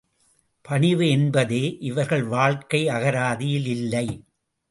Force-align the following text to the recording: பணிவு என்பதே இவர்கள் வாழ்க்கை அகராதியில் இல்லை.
பணிவு 0.65 1.05
என்பதே 1.09 1.77
இவர்கள் 1.81 2.23
வாழ்க்கை 2.23 2.81
அகராதியில் 2.89 3.67
இல்லை. 3.67 4.07